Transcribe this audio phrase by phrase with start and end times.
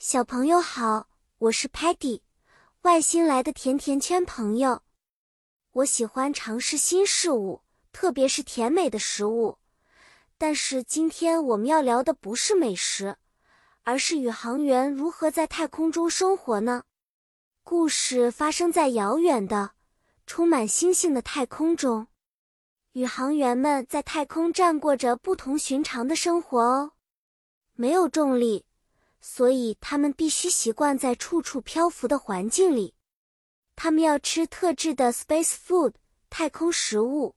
[0.00, 2.20] 小朋友好，我是 Patty，
[2.82, 4.82] 外星来的甜甜圈朋友。
[5.72, 9.58] 我喜欢尝试新事物，特别是甜美的食物。
[10.38, 13.16] 但是今天我们要聊的不是美食，
[13.82, 16.84] 而是宇航员如何在太空中生活呢？
[17.64, 19.72] 故事发生在遥远的、
[20.26, 22.06] 充满星星的太空中，
[22.92, 26.92] 宇航员们在太空站过着不同寻常的生活哦。
[27.74, 28.64] 没有重力。
[29.20, 32.94] 所以他们必须习惯在处处漂浮的环境里。
[33.76, 35.94] 他们要吃特制的 space food
[36.30, 37.36] 太空食物，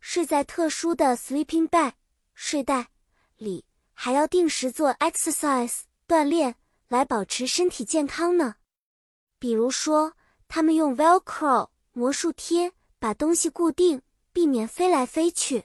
[0.00, 1.92] 睡在特殊的 sleeping bag
[2.34, 2.88] 睡袋
[3.36, 6.54] 里，还要定时做 exercise 锻炼
[6.88, 8.56] 来保持身体健康呢。
[9.38, 10.14] 比如说，
[10.48, 15.64] 他们用 Velcro 魔术贴把东西固定，避免飞来飞去。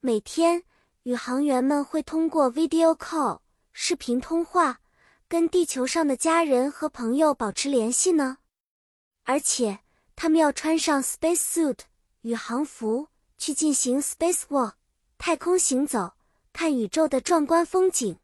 [0.00, 0.64] 每天，
[1.04, 3.40] 宇航员们会通过 video call。
[3.74, 4.81] 视频通话，
[5.32, 8.36] 跟地球上的家人和朋友保持联系呢。
[9.22, 9.78] 而且，
[10.14, 11.78] 他们要穿上 space suit
[12.20, 13.08] 宇航服
[13.38, 14.74] 去进行 space walk
[15.16, 16.12] 太空行走，
[16.52, 18.18] 看宇宙的壮观风景。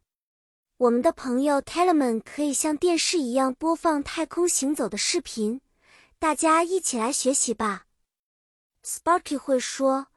[0.77, 5.63] 我们的朋友 Telemann 可以像电视一样播放太空行走的视频，
[6.19, 7.87] 大家一起来学习吧。
[8.85, 10.09] Sparky 会说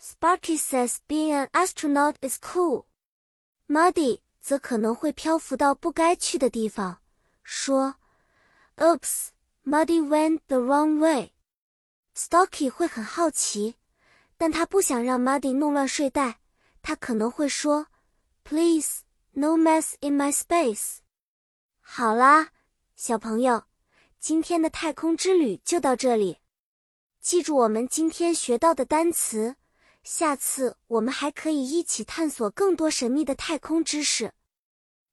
[0.00, 2.84] ：“Sparky says being an astronaut is cool.”
[3.66, 4.20] Muddy。
[4.46, 6.98] 则可能会漂浮到不该去的地方，
[7.42, 7.96] 说
[8.76, 9.30] ：“Oops,
[9.64, 11.32] Muddy went the wrong way.”
[12.14, 13.74] Stocky 会很好奇，
[14.36, 16.38] 但他不想让 Muddy 弄乱睡袋。
[16.80, 17.88] 他可能会说
[18.44, 19.00] ：“Please,
[19.32, 20.98] no mess in my space.”
[21.80, 22.50] 好啦，
[22.94, 23.64] 小朋友，
[24.20, 26.38] 今天的太空之旅就到这里。
[27.20, 29.56] 记住我们今天学到的单词。
[30.06, 34.32] 下次我们还可以一起探索更多神秘的太空知识。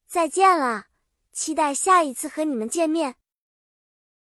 [0.06, 0.86] 再见了，
[1.32, 3.16] 期待下一次和你们见面。